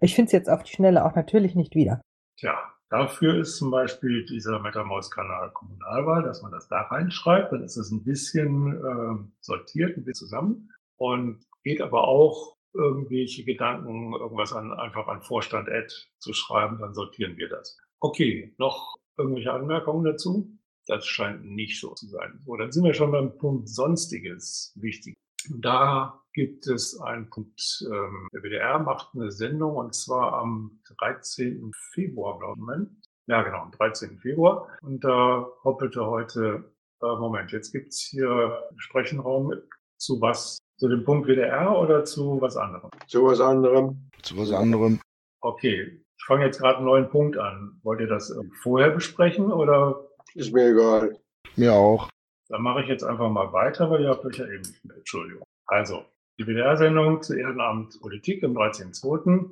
[0.00, 2.00] Ich finde es jetzt auf die Schnelle auch natürlich nicht wieder.
[2.38, 7.76] Tja, dafür ist zum Beispiel dieser MetaMaus-Kanal Kommunalwahl, dass man das da reinschreibt, dann ist
[7.76, 14.52] es ein bisschen ähm, sortiert, ein bisschen zusammen und geht aber auch irgendwelche Gedanken, irgendwas
[14.52, 17.78] an, einfach an Vorstand Ad zu schreiben, dann sortieren wir das.
[18.00, 20.58] Okay, noch irgendwelche Anmerkungen dazu?
[20.92, 22.38] Das scheint nicht so zu sein.
[22.44, 25.14] So, dann sind wir schon beim Punkt Sonstiges wichtig.
[25.48, 31.72] Da gibt es einen Punkt, ähm, der WDR macht eine Sendung und zwar am 13.
[31.94, 32.60] Februar, glaube ich.
[32.60, 32.90] Moment.
[33.26, 34.18] Ja, genau, am 13.
[34.18, 34.68] Februar.
[34.82, 39.54] Und da hoppelte heute, äh, Moment, jetzt gibt's hier Sprechenraum
[39.96, 40.58] zu was?
[40.76, 42.90] Zu dem Punkt WDR oder zu was anderem?
[43.06, 44.10] Zu was anderem.
[44.20, 45.00] Zu was anderem.
[45.40, 47.80] Okay, ich fange jetzt gerade einen neuen Punkt an.
[47.82, 48.30] Wollt ihr das
[48.62, 51.18] vorher besprechen oder Ist mir egal.
[51.56, 52.08] Mir auch.
[52.48, 54.96] Dann mache ich jetzt einfach mal weiter, weil ihr habt euch ja eben nicht mehr.
[54.96, 55.44] Entschuldigung.
[55.66, 56.04] Also,
[56.38, 59.50] die WDR-Sendung zu Ehrenamt Politik am 13.02.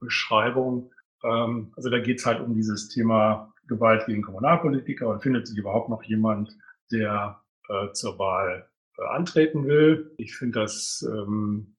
[0.00, 0.92] Beschreibung.
[1.22, 5.56] Ähm, also da geht es halt um dieses Thema Gewalt gegen Kommunalpolitiker und findet sich
[5.56, 6.56] überhaupt noch jemand,
[6.92, 10.12] der äh, zur Wahl äh, antreten will.
[10.18, 11.76] Ich finde das ähm,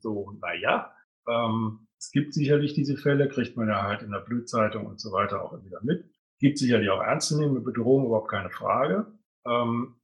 [0.00, 0.92] so, naja.
[1.28, 5.12] Ähm, es gibt sicherlich diese Fälle, kriegt man ja halt in der Blützeitung und so
[5.12, 6.04] weiter auch wieder mit.
[6.38, 9.06] Gibt sicherlich auch ernstzunehmende Bedrohungen, überhaupt keine Frage.
[9.46, 9.96] Ähm,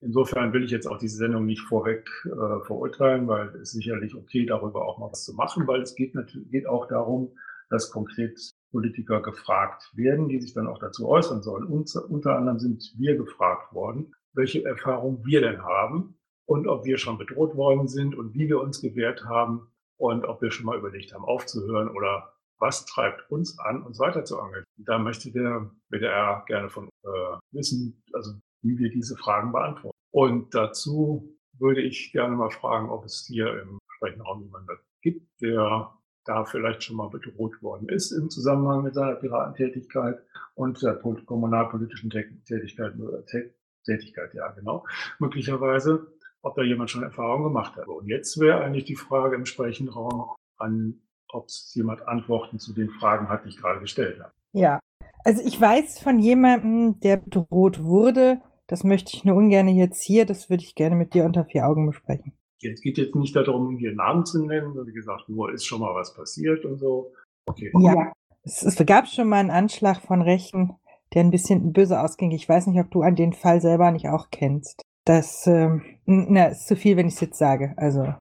[0.00, 4.44] insofern will ich jetzt auch diese Sendung nicht vorweg äh, verurteilen, weil es sicherlich okay,
[4.46, 7.32] darüber auch mal was zu machen, weil es geht natürlich geht auch darum,
[7.70, 8.38] dass konkret
[8.70, 11.64] Politiker gefragt werden, die sich dann auch dazu äußern sollen.
[11.64, 16.98] Und, unter anderem sind wir gefragt worden, welche Erfahrungen wir denn haben und ob wir
[16.98, 20.78] schon bedroht worden sind und wie wir uns gewehrt haben und ob wir schon mal
[20.78, 24.64] überlegt haben, aufzuhören oder was treibt uns an, uns weiter zu engagieren.
[24.78, 27.08] Da möchte der WDR gerne von äh,
[27.52, 29.96] wissen, also wie wir diese Fragen beantworten.
[30.10, 34.68] Und dazu würde ich gerne mal fragen, ob es hier im Sprechenraum jemanden
[35.02, 35.92] gibt, der
[36.24, 40.18] da vielleicht schon mal bedroht worden ist im Zusammenhang mit seiner Piratentätigkeit
[40.54, 43.52] und der pol- kommunalpolitischen Tä- Tätigkeit, Tä-
[43.84, 44.84] Tätigkeit, ja genau,
[45.20, 46.06] möglicherweise,
[46.42, 47.86] ob da jemand schon Erfahrung gemacht hat.
[47.86, 51.00] Und jetzt wäre eigentlich die Frage im Sprechenraum an,
[51.32, 54.32] ob es jemand Antworten zu den Fragen hat, die ich gerade gestellt habe.
[54.52, 54.80] Ja,
[55.24, 58.40] also ich weiß von jemandem, der bedroht wurde.
[58.68, 60.24] Das möchte ich nur ungern jetzt hier.
[60.24, 62.32] Das würde ich gerne mit dir unter vier Augen besprechen.
[62.62, 65.94] Es geht jetzt nicht darum, hier Namen zu nennen, wie gesagt, nur ist schon mal
[65.94, 67.12] was passiert und so.
[67.46, 67.70] Okay.
[67.78, 68.12] Ja,
[68.42, 70.74] es, es gab schon mal einen Anschlag von Rechten,
[71.14, 72.30] der ein bisschen böse ausging.
[72.30, 74.82] Ich weiß nicht, ob du an den Fall selber nicht auch kennst.
[75.04, 77.74] Das, ähm, na, ist zu viel, wenn ich es jetzt sage.
[77.76, 78.14] Also,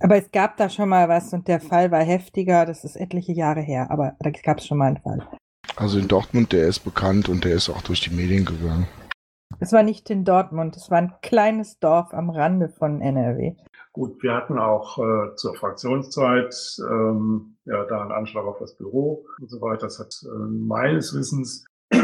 [0.00, 2.66] aber es gab da schon mal was und der Fall war heftiger.
[2.66, 5.26] Das ist etliche Jahre her, aber da gab es schon mal einen Fall.
[5.76, 8.88] Also in Dortmund, der ist bekannt und der ist auch durch die Medien gegangen.
[9.60, 13.54] Es war nicht in Dortmund, es war ein kleines Dorf am Rande von NRW.
[13.92, 16.54] Gut, wir hatten auch äh, zur Fraktionszeit
[16.88, 19.86] ähm, ja da einen Anschlag auf das Büro und so weiter.
[19.86, 21.98] Das hat äh, meines Wissens äh,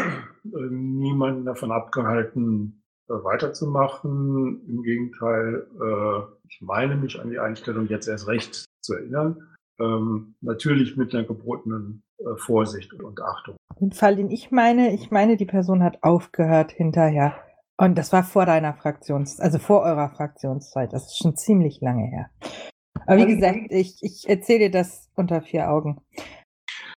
[0.70, 4.62] niemanden davon abgehalten, weiterzumachen.
[4.68, 9.54] Im Gegenteil, äh, ich meine mich an die Einstellung jetzt erst recht zu erinnern.
[9.80, 13.56] Ähm, natürlich mit einer gebotenen äh, Vorsicht und Achtung.
[13.80, 17.34] Den Fall, den ich meine, ich meine, die Person hat aufgehört hinterher.
[17.76, 20.92] Und das war vor deiner Fraktions, also vor eurer Fraktionszeit.
[20.92, 22.30] Das ist schon ziemlich lange her.
[23.06, 26.00] Aber wie gesagt, ich, ich erzähle dir das unter vier Augen.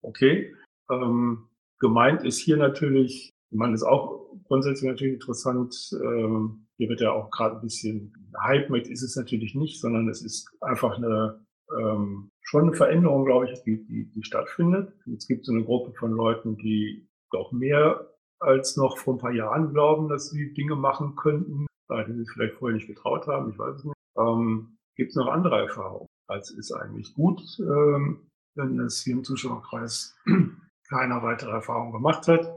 [0.04, 0.54] Okay.
[0.92, 5.76] Ähm, gemeint ist hier natürlich, ich meine, ist auch grundsätzlich natürlich interessant.
[5.94, 10.10] Ähm, hier wird ja auch gerade ein bisschen Hype mit, ist es natürlich nicht, sondern
[10.10, 11.46] es ist einfach eine
[11.78, 14.94] ähm, schon eine Veränderung, glaube ich, die, die, die stattfindet.
[15.16, 19.34] Es gibt so eine Gruppe von Leuten, die doch mehr als noch vor ein paar
[19.34, 23.52] Jahren glauben, dass sie Dinge machen könnten, die sie vielleicht vorher nicht getraut haben.
[23.52, 23.96] Ich weiß es nicht.
[24.18, 26.08] Ähm, gibt es noch andere Erfahrungen?
[26.28, 30.16] Also ist eigentlich gut, ähm, wenn es hier im Zuschauerkreis
[30.90, 32.48] keiner weitere Erfahrung gemacht hat.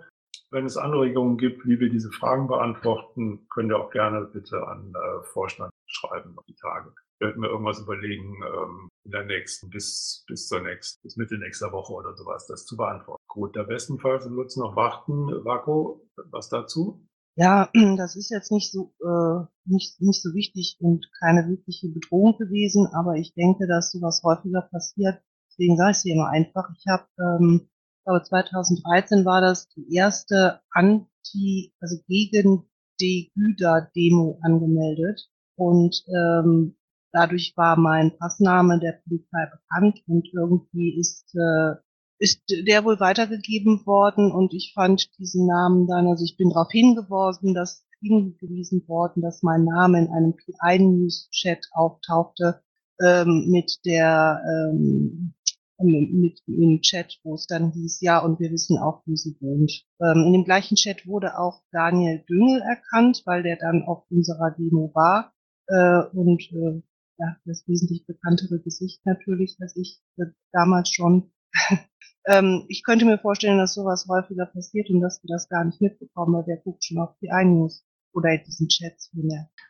[0.50, 4.92] Wenn es Anregungen gibt, wie wir diese Fragen beantworten, könnt ihr auch gerne bitte an
[4.94, 6.92] äh, Vorstand schreiben die Tage.
[7.14, 11.38] Ich werde mir irgendwas überlegen, ähm, in der nächsten, bis, bis zur nächsten, bis Mitte
[11.38, 13.22] nächster Woche oder sowas, das zu beantworten.
[13.28, 15.28] Gut, da bestenfalls wird es noch warten.
[15.44, 17.06] Vako, was dazu?
[17.36, 22.36] Ja, das ist jetzt nicht so, äh, nicht, nicht so wichtig und keine wirkliche Bedrohung
[22.38, 25.22] gewesen, aber ich denke, dass sowas häufiger passiert.
[25.48, 26.68] Deswegen sage ich es immer einfach.
[26.76, 27.69] Ich habe, ähm,
[28.00, 32.64] ich glaube 2013 war das die erste Anti, also gegen
[32.98, 35.28] die Güda-Demo angemeldet.
[35.56, 36.76] Und ähm,
[37.12, 41.74] dadurch war mein Passname der Polizei bekannt und irgendwie ist äh,
[42.18, 44.32] ist der wohl weitergegeben worden.
[44.32, 49.42] Und ich fand diesen Namen dann, also ich bin darauf hingewiesen, dass hingewiesen worden, dass
[49.42, 52.62] mein Name in einem P1-News-Chat auftauchte
[53.02, 55.34] ähm, mit der ähm,
[55.82, 59.84] mit im Chat, wo es dann hieß, ja, und wir wissen auch, wo sie wohnt.
[60.00, 64.50] Ähm, in dem gleichen Chat wurde auch Daniel Düngel erkannt, weil der dann auf unserer
[64.52, 65.32] Demo war
[65.68, 66.82] äh, und äh,
[67.18, 71.32] ja, das wesentlich bekanntere Gesicht natürlich als ich äh, damals schon.
[72.26, 75.80] ähm, ich könnte mir vorstellen, dass sowas häufiger passiert und dass wir das gar nicht
[75.80, 79.12] mitbekommen, weil der guckt schon auf die iNews oder in diesen Chats.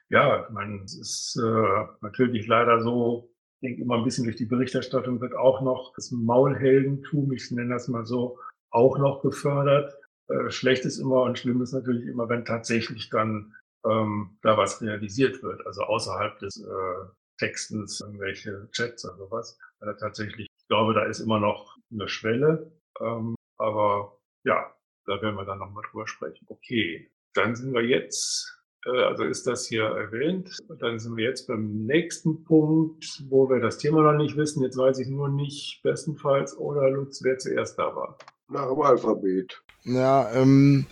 [0.08, 3.29] Ja, ich meine, es ist äh, natürlich leider so,
[3.60, 7.74] ich denke immer ein bisschen durch die Berichterstattung wird auch noch das Maulheldentum, ich nenne
[7.74, 8.38] das mal so,
[8.70, 9.94] auch noch gefördert.
[10.28, 14.80] Äh, schlecht ist immer und schlimm ist natürlich immer, wenn tatsächlich dann ähm, da was
[14.80, 17.06] realisiert wird, also außerhalb des äh,
[17.38, 19.58] Textens, irgendwelche Chats oder sowas.
[19.80, 22.72] Äh, tatsächlich, ich glaube, da ist immer noch eine Schwelle.
[22.98, 26.46] Ähm, aber ja, da werden wir dann nochmal drüber sprechen.
[26.48, 30.58] Okay, dann sind wir jetzt, also ist das hier erwähnt.
[30.78, 34.62] Dann sind wir jetzt beim nächsten Punkt, wo wir das Thema noch nicht wissen.
[34.62, 38.16] Jetzt weiß ich nur nicht, bestenfalls, oder Lutz, wer zuerst da war.
[38.48, 39.62] Nach dem Alphabet.
[39.84, 40.86] Ja, ähm,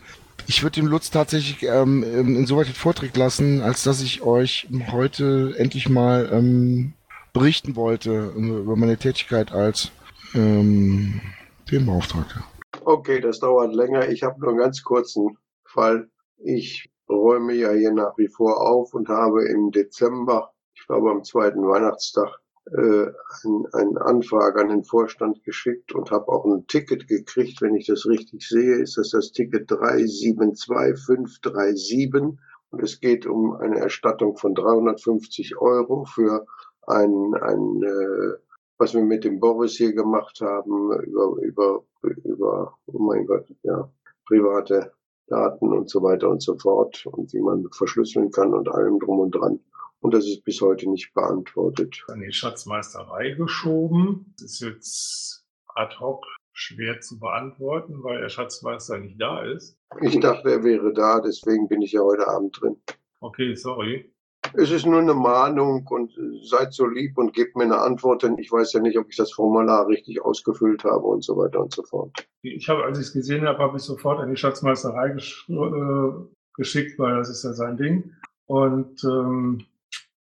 [0.46, 5.54] ich würde dem Lutz tatsächlich ähm, insoweit den Vortrag lassen, als dass ich euch heute
[5.58, 6.94] endlich mal ähm,
[7.32, 9.90] berichten wollte über meine Tätigkeit als
[10.34, 11.20] ähm,
[11.68, 12.44] Themenbeauftragter.
[12.84, 14.08] Okay, das dauert länger.
[14.08, 16.08] Ich habe nur einen ganz kurzen Fall.
[16.42, 21.24] Ich räume ja hier nach wie vor auf und habe im Dezember, ich glaube am
[21.24, 22.40] zweiten Weihnachtstag,
[22.72, 23.06] äh,
[23.44, 27.62] ein, eine Anfrage an den Vorstand geschickt und habe auch ein Ticket gekriegt.
[27.62, 32.36] Wenn ich das richtig sehe, ist das das Ticket 372537
[32.70, 36.44] und es geht um eine Erstattung von 350 Euro für
[36.86, 38.34] ein, ein äh,
[38.76, 43.90] was wir mit dem Boris hier gemacht haben, über, über, über, oh mein Gott, ja,
[44.26, 44.92] private
[45.28, 49.20] Daten und so weiter und so fort und wie man verschlüsseln kann und allem drum
[49.20, 49.60] und dran.
[50.00, 52.04] Und das ist bis heute nicht beantwortet.
[52.08, 54.34] An die Schatzmeisterei geschoben.
[54.40, 59.78] Das ist jetzt ad hoc schwer zu beantworten, weil der Schatzmeister nicht da ist.
[60.00, 62.76] Ich dachte, er wäre da, deswegen bin ich ja heute Abend drin.
[63.20, 64.12] Okay, sorry.
[64.54, 68.38] Es ist nur eine Mahnung und seid so lieb und gebt mir eine Antwort, denn
[68.38, 71.72] ich weiß ja nicht, ob ich das Formular richtig ausgefüllt habe und so weiter und
[71.72, 72.10] so fort.
[72.42, 76.12] Ich habe, als ich es gesehen habe, habe ich sofort an die Schatzmeisterei gesch äh,
[76.54, 78.12] geschickt, weil das ist ja sein Ding.
[78.46, 79.64] Und ähm,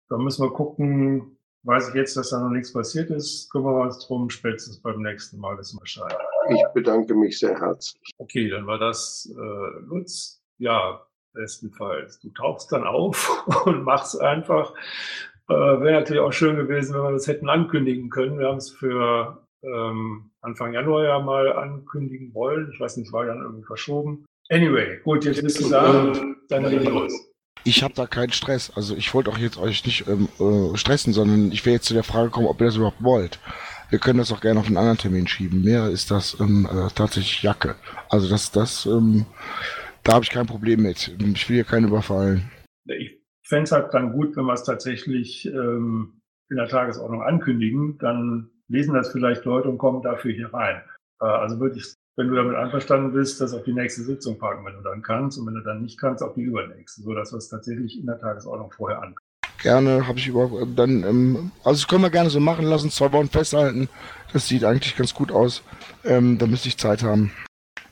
[0.10, 3.84] da müssen wir gucken, weiß ich jetzt, dass da noch nichts passiert ist, kümmern wir
[3.84, 6.18] uns drum, spätestens beim nächsten Mal wissen wir Bescheid.
[6.50, 8.12] Ich bedanke mich sehr herzlich.
[8.18, 10.42] Okay, dann war das äh, Lutz.
[10.58, 12.20] Ja, bestenfalls.
[12.20, 14.74] Du tauchst dann auf und machst einfach.
[15.50, 18.40] Äh, Wäre natürlich auch schön gewesen, wenn wir das hätten ankündigen können.
[18.40, 22.70] Wir haben es für ähm, Anfang Januar ja mal ankündigen wollen.
[22.74, 24.26] Ich weiß nicht, war dann irgendwie verschoben.
[24.50, 26.14] Anyway, gut, jetzt bist du da.
[26.50, 27.14] Dann leg los.
[27.66, 28.72] Ich habe da keinen Stress.
[28.76, 31.94] Also ich wollte auch jetzt euch nicht ähm, äh, stressen, sondern ich will jetzt zu
[31.94, 33.40] der Frage kommen, ob ihr das überhaupt wollt.
[33.90, 35.64] Wir können das auch gerne auf einen anderen Termin schieben.
[35.64, 37.76] Mehr ist das ähm, äh, tatsächlich Jacke.
[38.10, 39.26] Also das, das, ähm,
[40.04, 41.08] da habe ich kein Problem mit.
[41.08, 42.52] Ich will hier keinen überfallen.
[42.86, 47.98] Ich fände es halt dann gut, wenn wir es tatsächlich ähm, in der Tagesordnung ankündigen.
[48.00, 50.82] Dann lesen das vielleicht Leute und kommen dafür hier rein.
[51.22, 54.66] Äh, also würde ich wenn du damit einverstanden bist, das auf die nächste Sitzung packen,
[54.66, 55.38] wenn du dann kannst.
[55.38, 58.20] Und wenn du dann nicht kannst, auf die übernächste, sodass wir es tatsächlich in der
[58.20, 59.16] Tagesordnung vorher an.
[59.62, 63.12] Gerne, habe ich überhaupt dann, ähm, also das können wir gerne so machen lassen, zwei
[63.14, 63.88] Wochen festhalten.
[64.34, 65.64] Das sieht eigentlich ganz gut aus.
[66.04, 67.32] Ähm, da müsste ich Zeit haben.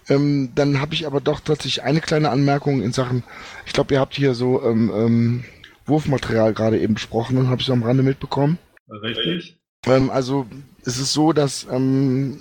[0.09, 3.23] Ähm, dann habe ich aber doch tatsächlich eine kleine Anmerkung in Sachen,
[3.65, 5.43] ich glaube, ihr habt hier so ähm, ähm,
[5.85, 8.57] Wurfmaterial gerade eben besprochen und habe ich so am Rande mitbekommen.
[8.89, 9.57] Richtig.
[9.85, 10.47] Ähm, also
[10.83, 12.39] es ist so, dass ähm,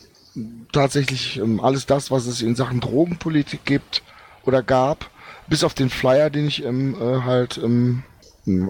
[0.72, 4.02] tatsächlich ähm, alles das, was es in Sachen Drogenpolitik gibt
[4.44, 5.10] oder gab,
[5.48, 8.02] bis auf den Flyer, den ich ähm, äh, halt ähm,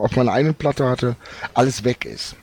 [0.01, 1.17] auf meiner eigenen Platte hatte,
[1.55, 2.37] alles weg ist.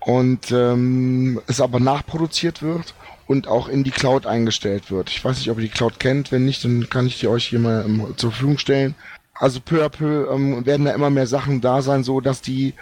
[0.00, 2.94] Und ähm, es aber nachproduziert wird
[3.26, 5.10] und auch in die Cloud eingestellt wird.
[5.10, 6.32] Ich weiß nicht, ob ihr die Cloud kennt.
[6.32, 8.94] Wenn nicht, dann kann ich die euch hier mal ähm, zur Verfügung stellen.
[9.34, 12.74] Also peu à peu ähm, werden da immer mehr Sachen da sein, so dass die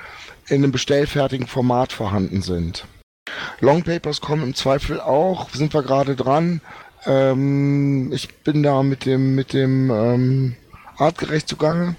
[0.48, 2.85] in einem bestellfertigen Format vorhanden sind.
[3.61, 6.61] Longpapers kommen im Zweifel auch, sind wir gerade dran.
[7.07, 10.57] Ähm, ich bin da mit dem mit dem ähm,
[10.98, 11.96] artgerecht zugange.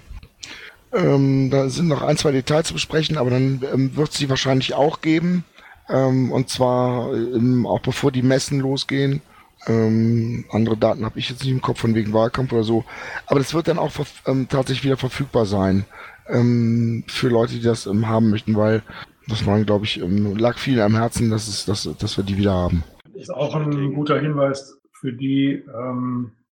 [0.92, 4.30] Ähm, da sind noch ein, zwei Details zu besprechen, aber dann ähm, wird es die
[4.30, 5.44] wahrscheinlich auch geben.
[5.88, 9.20] Ähm, und zwar ähm, auch bevor die Messen losgehen.
[9.66, 12.84] Ähm, andere Daten habe ich jetzt nicht im Kopf von wegen Wahlkampf oder so.
[13.26, 13.92] Aber das wird dann auch
[14.26, 15.84] ähm, tatsächlich wieder verfügbar sein
[16.28, 18.82] ähm, für Leute, die das ähm, haben möchten, weil
[19.28, 22.36] das war, glaube ich, ähm, lag vielen am Herzen, dass, es, dass, dass wir die
[22.36, 22.82] wieder haben.
[23.14, 25.64] Ist auch ein guter Hinweis für die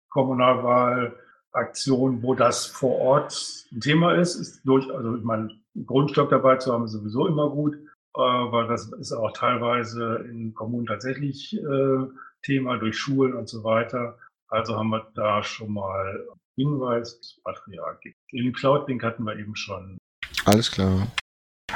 [0.10, 4.36] Kommunalwahlaktion, wo das vor Ort ein Thema ist.
[4.36, 5.52] ist durch, also ich meine,
[5.86, 7.78] Grundstock dabei zu haben, ist sowieso immer gut,
[8.18, 12.06] weil das ist auch teilweise in Kommunen tatsächlich äh,
[12.44, 14.18] Thema durch Schulen und so weiter.
[14.50, 16.26] Also haben wir da schon mal
[16.56, 18.00] Hinweismaterial.
[18.32, 19.98] Den Cloud-Link hatten wir eben schon.
[20.46, 21.08] Alles klar.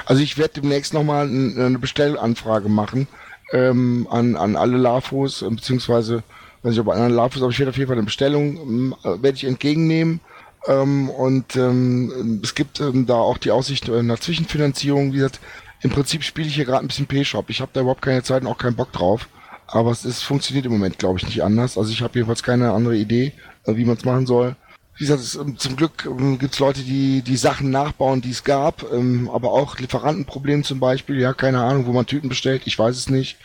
[0.05, 3.07] Also ich werde demnächst nochmal eine Bestellanfrage machen
[3.51, 6.23] ähm, an, an alle LAFOs, äh, beziehungsweise,
[6.63, 8.95] weiß nicht, ob an anderen LAFOs, aber ich werde auf jeden Fall eine Bestellung, ähm,
[9.03, 10.21] werde ich entgegennehmen.
[10.67, 15.11] Ähm, und ähm, es gibt ähm, da auch die Aussicht einer Zwischenfinanzierung.
[15.11, 15.39] Wie gesagt,
[15.81, 17.49] im Prinzip spiele ich hier gerade ein bisschen P-Shop.
[17.49, 19.27] Ich habe da überhaupt keine Zeit und auch keinen Bock drauf.
[19.67, 21.77] Aber es ist, funktioniert im Moment, glaube ich, nicht anders.
[21.77, 23.33] Also ich habe jedenfalls keine andere Idee,
[23.65, 24.55] äh, wie man es machen soll.
[24.97, 28.31] Wie gesagt, es, ähm, zum Glück ähm, gibt es Leute, die die Sachen nachbauen, die
[28.31, 31.19] es gab, ähm, aber auch Lieferantenprobleme zum Beispiel.
[31.19, 33.37] Ja, keine Ahnung, wo man Tüten bestellt, ich weiß es nicht.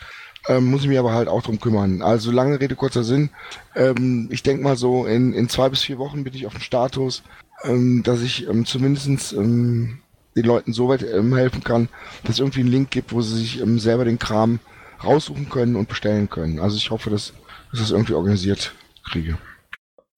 [0.47, 2.01] Ähm, muss ich mich aber halt auch drum kümmern.
[2.01, 3.29] Also lange Rede, kurzer Sinn.
[3.75, 6.61] Ähm, ich denke mal so, in, in zwei bis vier Wochen bin ich auf dem
[6.61, 7.23] Status,
[7.63, 9.99] ähm, dass ich ähm, zumindest ähm,
[10.37, 11.89] den Leuten so weit ähm, helfen kann,
[12.23, 14.59] dass es irgendwie einen Link gibt, wo sie sich ähm, selber den Kram
[15.03, 16.59] raussuchen können und bestellen können.
[16.59, 17.33] Also ich hoffe, dass,
[17.71, 18.73] dass ich das irgendwie organisiert
[19.03, 19.37] kriege.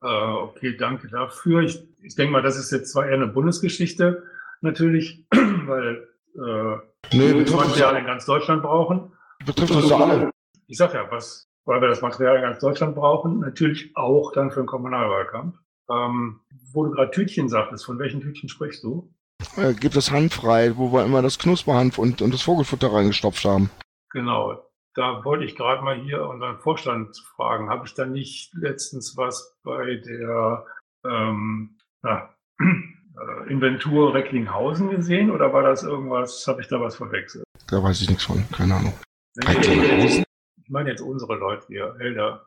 [0.01, 1.61] Äh, okay, danke dafür.
[1.61, 4.23] Ich, ich denke mal, das ist jetzt zwar eher eine Bundesgeschichte
[4.61, 6.77] natürlich, weil äh,
[7.11, 9.11] Nee, wir das Material in ganz Deutschland brauchen.
[9.45, 10.31] Betrifft uns doch alle.
[10.67, 14.51] Ich sag ja, was, weil wir das Material in ganz Deutschland brauchen, natürlich auch dann
[14.51, 15.57] für den Kommunalwahlkampf.
[15.89, 19.11] Ähm, wo du gerade Tütchen sagtest, von welchen Tütchen sprichst du?
[19.61, 23.69] Äh, gibt es Handfrei, wo wir immer das Knusperhanf und, und das Vogelfutter reingestopft haben.
[24.11, 24.63] Genau.
[24.95, 27.69] Da wollte ich gerade mal hier unseren Vorstand fragen.
[27.69, 30.65] Habe ich da nicht letztens was bei der
[31.05, 37.43] ähm, na, äh, Inventur Recklinghausen gesehen oder war das irgendwas, habe ich da was verwechselt?
[37.67, 38.93] Da weiß ich nichts von, keine Ahnung.
[39.37, 40.23] Recklinghausen?
[40.71, 42.45] Meine jetzt unsere Leute hier, Elder.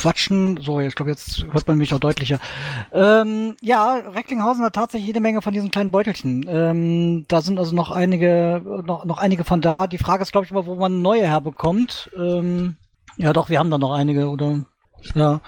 [0.00, 0.56] Quatschen.
[0.60, 2.40] So, ich glaube, jetzt hört man mich auch deutlicher.
[2.92, 6.44] Ähm, ja, Recklinghausen hat tatsächlich jede Menge von diesen kleinen Beutelchen.
[6.48, 9.86] Ähm, da sind also noch einige, noch, noch einige von da.
[9.86, 12.10] Die Frage ist, glaube ich, immer, wo man neue herbekommt.
[12.18, 12.76] Ähm,
[13.16, 14.64] ja, doch, wir haben da noch einige, oder?
[15.14, 15.40] Ja.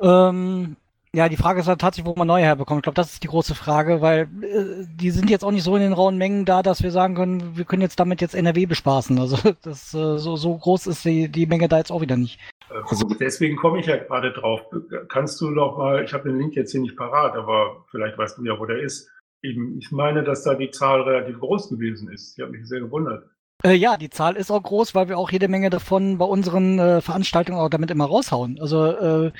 [0.00, 0.76] Ähm,
[1.14, 2.78] ja, die Frage ist halt tatsächlich, wo man neue herbekommt.
[2.78, 5.76] Ich glaube, das ist die große Frage, weil äh, die sind jetzt auch nicht so
[5.76, 8.64] in den rauen Mengen da, dass wir sagen können, wir können jetzt damit jetzt NRW
[8.64, 9.18] bespaßen.
[9.18, 12.40] Also das äh, so, so groß ist die, die Menge da jetzt auch wieder nicht.
[12.70, 14.62] Äh, Deswegen komme ich ja gerade drauf.
[15.08, 18.38] Kannst du doch mal, ich habe den Link jetzt hier nicht parat, aber vielleicht weißt
[18.38, 19.10] du ja, wo der ist.
[19.42, 22.38] Eben, ich meine, dass da die Zahl relativ groß gewesen ist.
[22.38, 23.24] Ich habe mich sehr gewundert.
[23.64, 26.78] Äh, ja, die Zahl ist auch groß, weil wir auch jede Menge davon bei unseren
[26.78, 28.58] äh, Veranstaltungen auch damit immer raushauen.
[28.60, 29.32] Also äh,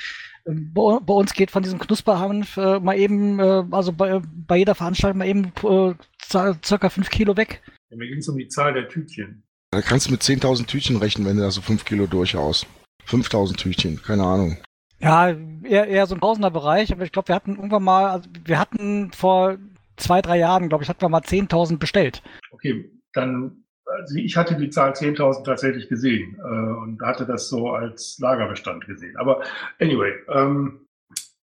[0.45, 4.75] bei, bei uns geht von diesem Knusperhanf äh, mal eben, äh, also bei, bei jeder
[4.75, 5.95] Veranstaltung mal eben äh,
[6.31, 7.63] ca- circa fünf Kilo weg.
[7.91, 9.43] Ja, mir ging es um die Zahl der Tütchen.
[9.71, 12.67] Da kannst du mit 10.000 Tütchen rechnen, wenn du da so 5 Kilo durchhaust.
[13.07, 14.59] 5.000 Tütchen, keine Ahnung.
[15.01, 18.59] Ja, eher, eher so ein Tausenderbereich, aber ich glaube, wir hatten irgendwann mal, also wir
[18.59, 19.57] hatten vor
[19.97, 22.23] zwei, drei Jahren, glaube ich, hatten wir mal 10.000 bestellt.
[22.53, 23.62] Okay, dann,
[23.99, 28.87] also ich hatte die Zahl 10.000 tatsächlich gesehen äh, und hatte das so als Lagerbestand
[28.87, 29.17] gesehen.
[29.17, 29.43] Aber
[29.81, 30.87] anyway, ähm,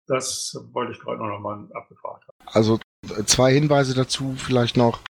[0.06, 2.48] das wollte ich gerade noch mal abgefragt haben.
[2.52, 2.78] Also
[3.16, 5.00] äh, zwei Hinweise dazu vielleicht noch.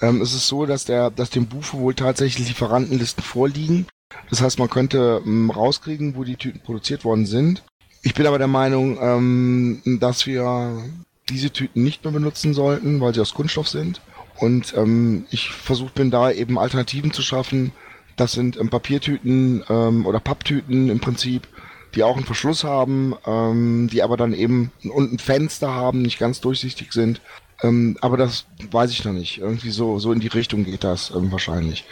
[0.00, 3.86] Ähm, es ist so, dass der, dass dem Bufo wohl tatsächlich Lieferantenlisten vorliegen.
[4.28, 7.64] Das heißt, man könnte ähm, rauskriegen, wo die Tüten produziert worden sind.
[8.02, 10.82] Ich bin aber der Meinung, ähm, dass wir
[11.28, 14.00] diese Tüten nicht mehr benutzen sollten, weil sie aus Kunststoff sind.
[14.40, 17.72] Und ähm, ich versucht bin da eben Alternativen zu schaffen.
[18.16, 21.46] Das sind ähm, Papiertüten ähm, oder Papptüten im Prinzip,
[21.94, 26.40] die auch einen Verschluss haben, ähm, die aber dann eben unten Fenster haben, nicht ganz
[26.40, 27.20] durchsichtig sind.
[27.62, 29.38] Ähm, aber das weiß ich noch nicht.
[29.38, 31.84] Irgendwie so, so in die Richtung geht das ähm, wahrscheinlich.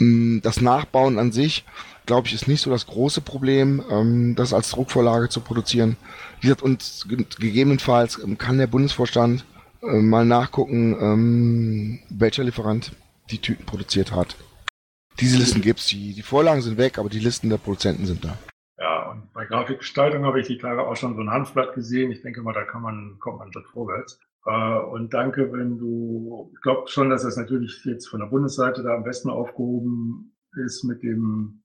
[0.00, 1.64] Ähm, das Nachbauen an sich,
[2.06, 5.96] glaube ich, ist nicht so das große Problem, ähm, das als Druckvorlage zu produzieren.
[6.40, 9.44] Wie gesagt, und ge gegebenenfalls ähm, kann der Bundesvorstand
[9.86, 12.92] ähm, mal nachgucken, ähm, welcher Lieferant
[13.30, 14.36] die Tüten produziert hat.
[15.20, 18.36] Diese Listen gibt's, die, die Vorlagen sind weg, aber die Listen der Produzenten sind da.
[18.78, 22.10] Ja, und bei Grafikgestaltung habe ich die Tage auch schon so ein Handblatt gesehen.
[22.10, 24.18] Ich denke mal, da kann man, kommt man schon vorwärts.
[24.46, 28.82] Äh, und danke, wenn du, ich glaube schon, dass das natürlich jetzt von der Bundesseite
[28.82, 31.62] da am besten aufgehoben ist mit dem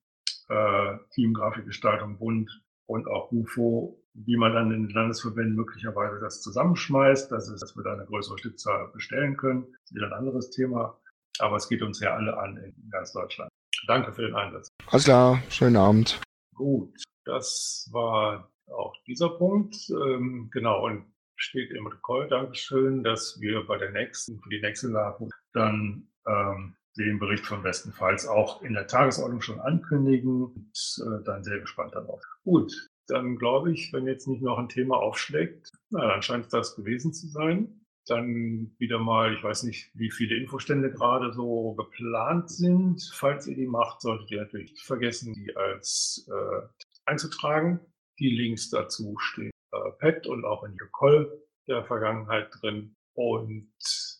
[0.47, 2.49] äh, Team Grafikgestaltung Bund
[2.85, 7.75] und auch UFO, wie man dann in den Landesverbänden möglicherweise das zusammenschmeißt, dass, es, dass
[7.75, 9.67] wir da eine größere Stückzahl bestellen können.
[9.71, 10.99] Das ist wieder ein anderes Thema.
[11.39, 13.49] Aber es geht uns ja alle an in ganz Deutschland.
[13.87, 14.67] Danke für den Einsatz.
[14.87, 16.19] Alles klar, schönen Abend.
[16.53, 16.93] Gut,
[17.25, 19.75] das war auch dieser Punkt.
[19.89, 21.05] Ähm, genau, und
[21.37, 26.75] steht im Protokoll, Dankeschön, dass wir bei der nächsten, für die nächste Ladung dann ähm,
[26.97, 31.95] den Bericht von bestenfalls auch in der Tagesordnung schon ankündigen und äh, dann sehr gespannt
[31.95, 32.21] darauf.
[32.43, 36.51] Gut, dann glaube ich, wenn jetzt nicht noch ein Thema aufschlägt, na, dann scheint es
[36.51, 37.85] das gewesen zu sein.
[38.07, 43.11] Dann wieder mal, ich weiß nicht, wie viele Infostände gerade so geplant sind.
[43.13, 46.67] Falls ihr die macht, solltet ihr natürlich nicht vergessen, die als äh,
[47.05, 47.79] einzutragen.
[48.17, 52.95] Die Links dazu stehen äh, Pad und auch in Protokoll der Vergangenheit drin.
[53.13, 53.71] Und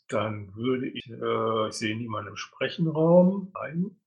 [0.09, 3.51] dann würde ich, äh, ich sehe niemanden im Sprechenraum.
[3.53, 3.99] Nein.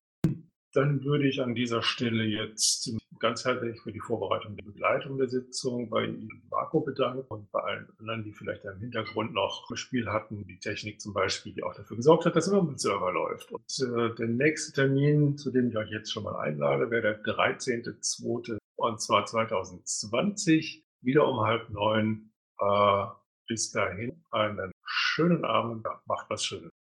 [0.73, 5.29] Dann würde ich an dieser Stelle jetzt ganz herzlich für die Vorbereitung der Begleitung der
[5.29, 9.77] Sitzung bei Ihnen Marco bedanken und bei allen anderen, die vielleicht im Hintergrund noch ein
[9.77, 13.13] Spiel hatten, die Technik zum Beispiel, die auch dafür gesorgt hat, dass immer mit Server
[13.13, 13.53] läuft.
[13.53, 17.23] Und äh, der nächste Termin, zu dem ich euch jetzt schon mal einlade, wäre der
[17.23, 18.57] 13.02.
[18.77, 22.33] und zwar 2020, wieder um halb neun.
[22.59, 23.05] Äh,
[23.47, 26.71] bis dahin einen schönen Abend, macht was Schönes.